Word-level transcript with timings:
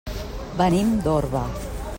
Venim 0.61 0.95
d'Orba. 1.09 1.47